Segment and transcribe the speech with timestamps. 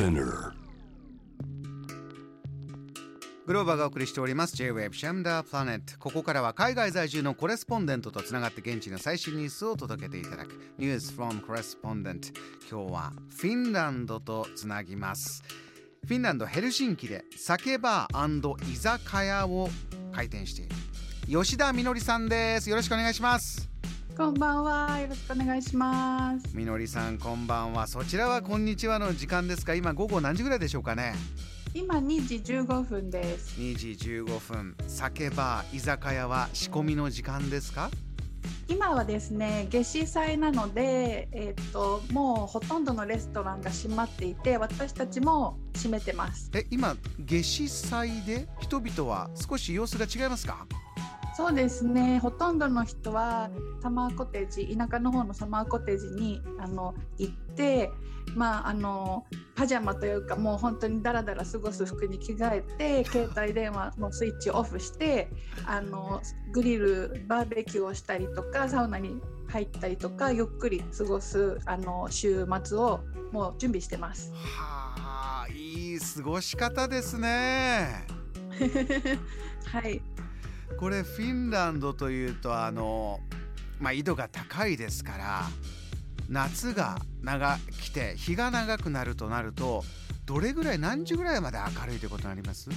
[0.00, 0.54] Spinner.
[3.46, 4.56] グローバーがお送りしております。
[4.56, 10.74] J-Wave シャムダープラネットここからは海外在住のコレスポンデントとつながって現地の最新ニュースを届けていただく。
[10.78, 12.32] News from Correspondent
[12.70, 15.42] 今日はフィンランドとつなぎます。
[16.06, 19.68] フィンランドヘルシンキで酒バー居酒屋を
[20.14, 20.74] 開店している。
[21.28, 22.70] 吉田みのりさんです。
[22.70, 23.69] よろしくお願いします。
[24.20, 24.98] こんばんは。
[25.00, 26.54] よろしくお願いします。
[26.54, 27.86] みのりさん、こんばんは。
[27.86, 29.74] そちらはこんにちはの時間ですか？
[29.74, 31.14] 今午後何時ぐらいでしょうかね？
[31.72, 33.58] 今2時15分です。
[33.58, 33.88] 2時
[34.26, 34.76] 15分。
[34.86, 37.90] 酒バー居酒屋は仕込みの時間ですか？
[38.68, 50.66] 今はですね夏至祭なので、えー、っともうほとんどのレストランが閉まっていて私たちも閉めてますえ今夏至祭で人々は少し様子が違いますか？
[51.34, 53.50] そうですねほとんどの人は
[53.82, 57.90] サマーコテージ田舎の方のサマーコテージにあの行って
[58.34, 65.30] まああのパジャマというかもう本当にダラダラ過ごす服に着替えて携帯電話のスイッチをオフして
[65.66, 66.20] あの
[66.52, 73.00] グリルバーベキューをしたりとかサウナに入ったりとかゆっくり過ごすあの週末を
[73.32, 74.32] もう準備してます。
[74.34, 78.06] はあいい過ごし方ですね。
[79.66, 80.02] はい
[80.78, 83.20] これフィンランドというとあの
[83.78, 85.42] まあ緯度が高いですから
[86.28, 89.84] 夏が長来て日が長くなるとなると
[90.26, 92.70] どれぐらい何時ぐらいまで明るいということになります？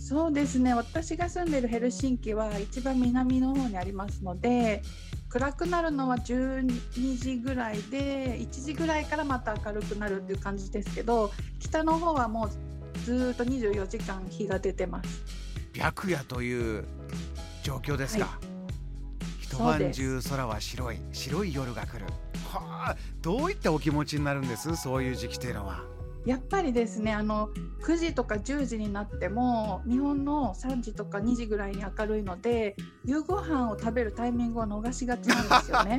[0.00, 4.82] そうですね私が住んでいるヘルシンキは一番南の方にありますので
[5.28, 12.50] 暗くなるのは12時ぐらいで1時ぐらいからまた明るくなるっていう感じですけど北の方はもう
[13.04, 15.37] ずっと24時間日が出てます。
[15.78, 16.84] 白夜という
[17.62, 18.44] 状況ですか、はい、
[19.40, 22.06] 一晩中空は白い白い夜が来る。
[22.50, 24.74] はあどういったお気持ちになるんです？
[24.76, 25.84] そういう時期というのは。
[26.26, 27.48] やっぱりですねあの
[27.82, 35.96] 9時とか10時になっても日本の3時とか2時ぐらいに明るいので夕ご飯を食べるタイミングを逃しがちなんですよね。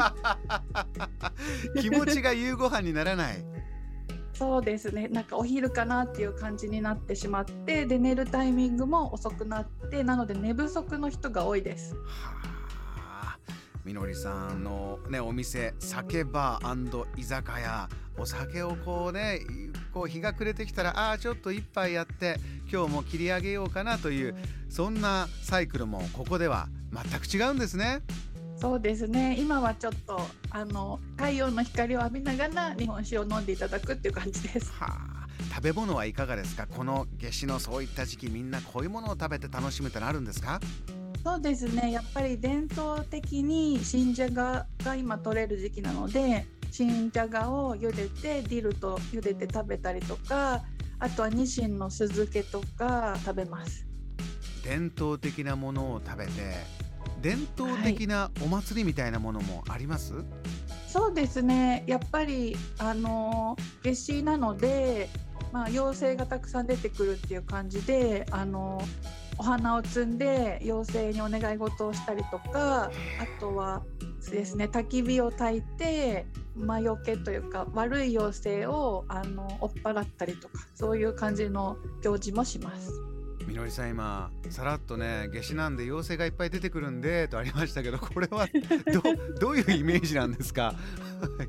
[1.81, 3.43] 気持ちが夕ご飯にならない
[4.39, 11.93] そうですねなんかお昼かなっていう感じになってしまってで寝るタイミングも遅くなってなので寝不足の人が多いです。
[13.83, 19.41] みのりさんの、ね、お店酒バー居酒屋お酒をこうね
[19.93, 22.37] こう日が暮れてきたらああちょっと一杯やって
[22.71, 24.35] 今日も切り上げようかなという
[24.69, 28.03] そんなサイクルもここでは全く違うんですね。
[28.59, 29.37] そうですね。
[29.39, 34.71] 今はちょっとあの太陽の光を浴びながら日本酒を飲んでいただくっていう感じです。
[34.73, 36.67] はあ、食べ物はいかがですか？
[36.67, 40.59] この夏至のそういった時期みんなこういうものを食べて楽しむってのあるんですか？
[41.23, 41.91] そうですね。
[41.91, 50.61] やっぱり伝統的に新じゃがが今取れる時期なので新じゃがを茹でてディルと茹でて食べたりとか
[50.99, 53.85] あとはニシンの酢漬けとか食べます。
[54.65, 56.31] 伝統的なものを食べて
[57.21, 60.23] 伝統的なお祭りみたいなものもあります、はい、
[60.87, 65.09] そうですねやっぱりあの夏至なので、
[65.51, 68.81] まあ、妖精がたくさん出てくるっていう感じであの
[69.37, 72.91] お花を摘んで妖精にお願い事をしたりとかあ
[73.39, 73.83] とは
[74.29, 76.25] ですね焚き火を焚いて
[76.57, 82.91] 魔除けというか悪い妖精をあの追っ払ったりとかそういう感じの行事もします。
[83.49, 88.47] みのりさん今さらっとね夏至なんで妖精がいっぱい出てくるんでとありましたけど これは
[88.93, 89.01] ど
[89.39, 90.75] どういうイメージなんですか？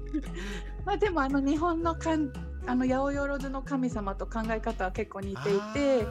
[0.86, 2.32] まあでもあの日本のかん
[2.66, 6.06] あの八百万の神様と考え方は結構似ていて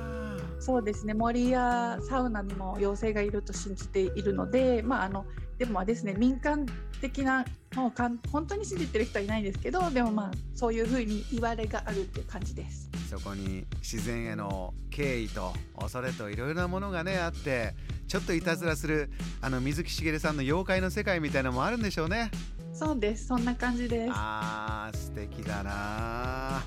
[0.59, 5.25] そうですね森やサウナにも妖精がいると信じているのでまああの
[5.57, 6.67] でもですね民間
[7.01, 7.45] 的な
[7.75, 12.89] もうかん本当に信じてる人はいないんですけどでもまあそういうふうに言われがあるっていう感じです。
[13.09, 17.73] そこに自然への敬意と恐れといろいろなものがねあって
[18.07, 19.09] ちょっといたずらする
[19.41, 22.29] あの水木しげるさんの妖怪の世界みたいなのもあるんでしょうね。
[22.71, 24.11] そうですそんな感じです。
[24.13, 26.63] あー素敵だな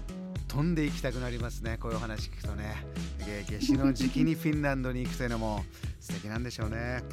[0.48, 2.74] 飛んでいきたくなりますねこういうお話聞くとね
[3.20, 5.64] 夏至の時期にフィンランドに行くというのも
[6.00, 7.04] 素敵なんでしょうね。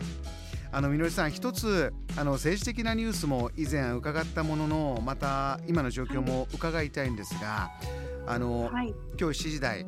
[0.72, 7.72] あのみのりさん一つあの政治的なニュースも以前伺ったもののまた今の状況も伺いたいんですが、
[8.30, 9.86] あの、はい、今日7時台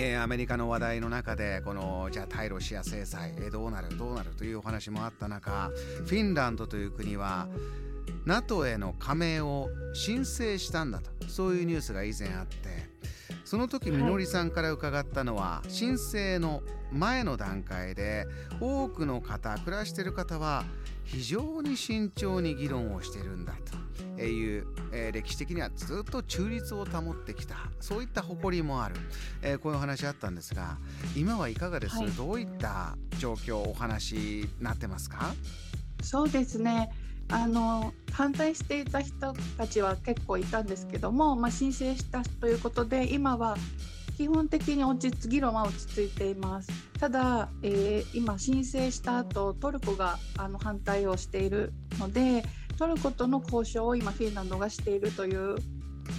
[0.00, 5.72] えー、アメリカの話題の中でこのじゃあ対ロシア制裁、えー、どうなるどうなるというお話もあった中
[6.06, 7.48] フィンランドという国は
[8.24, 11.10] NATO への加盟を申請したんだと。
[11.28, 12.88] そういうニュースが以前あって。
[13.44, 16.62] その時みのりさんから伺ったのは、はい、申請の
[16.92, 18.26] 前の段階で
[18.60, 20.64] 多くの方暮らしている方は
[21.04, 23.87] 非常に慎重に議論をしているんだと
[24.26, 27.56] いう、えー歴史的にはずっと中立を保ってきた。
[27.80, 28.96] そういった誇りもある、
[29.42, 30.78] えーこういうお話あったんですが
[31.16, 32.10] 今はいかがです、はい。
[32.10, 35.34] どういった状況お話になってますか？
[36.02, 36.90] そうですね。
[37.30, 43.54] あの反対していた人たちは結構いたんですけども、まあ、申請したということで今は
[44.16, 46.70] 基本的に落ち着議論は落ち着いています。
[46.98, 52.44] ただ、えー今申請した後トルコがあの反対をしているので
[52.78, 55.56] トルコとの交渉を今フィンランドがしているという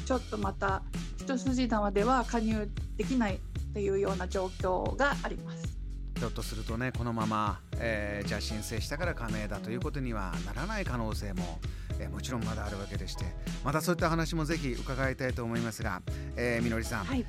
[0.05, 0.83] ちょっとまた
[1.17, 3.39] 一筋縄では加入できない
[3.73, 5.77] というような状況があります。
[6.17, 11.59] ひょっとするとねこのまま、えーじゃあ申請したから加盟だということにはならない可能性も、
[11.97, 13.23] えーもちろんまだあるわけでして
[13.63, 16.01] またそういった話もぜひ伺いたいと思いますが、
[16.35, 17.25] えーみのりさん、はい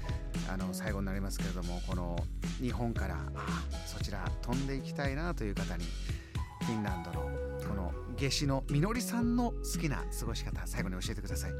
[0.52, 2.18] あの最後になりますけれどもこの
[2.60, 5.84] 日本からあそちら飛んでいきたいなという方に
[6.66, 7.49] フィンランドの
[8.20, 11.52] 夏至のみのりさんの好きな過ごし方最後に教えてください。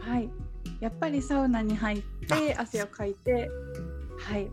[0.00, 0.30] はい、
[0.80, 3.50] やっぱりサウナに入って汗をかいて、
[4.16, 4.48] はい、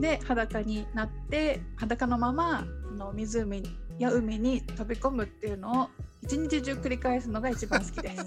[0.00, 2.64] で裸になって裸のままあ
[2.94, 3.62] の湖
[3.98, 5.88] や海に飛び込むっていうのを
[6.22, 8.24] 一日中繰り返すのが一番好きです。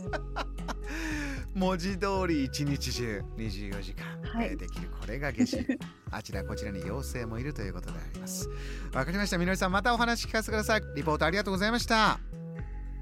[1.55, 4.47] 文字通り一日中24時間、はい。
[4.47, 5.65] えーできるこれが夏至
[6.11, 8.49] あちらこちらに妖精もいるということであります。
[8.93, 9.37] わかりました。
[9.37, 10.81] みのりさんまたお話聞かせてください。
[10.97, 12.19] リポートありがとうございました。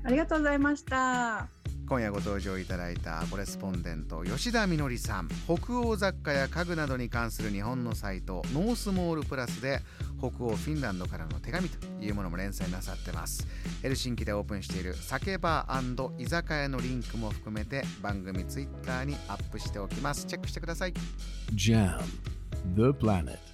[0.04, 1.48] ありがとうございました。
[1.90, 5.30] 今夜ご登場いただいたコレスポンデント吉田みのりさん。
[5.46, 9.82] 北欧雑貨や家具などに関する日本のサイトノースモールプラスで
[10.32, 13.46] 北欧フィンランドからの手紙というものも連載なさってます。
[13.82, 20.26] ヘルシンキでオープンしている酒バー居酒屋のリンクも含めて番組ツイッターにアップしておきます。
[20.26, 20.94] チェックしてください。
[21.54, 22.00] Jam,
[22.76, 23.53] the planet.